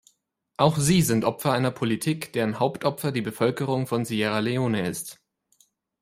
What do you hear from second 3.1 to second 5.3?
die Bevölkerung von Sierra Leone ist.